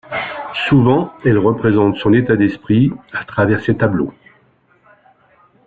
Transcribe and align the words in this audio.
Souvent 0.67 1.13
elle 1.23 1.37
représente 1.37 1.95
son 1.97 2.11
état 2.15 2.35
d'esprit 2.35 2.91
à 3.13 3.23
travers 3.23 3.61
ses 3.63 3.77
tableaux. 3.77 4.11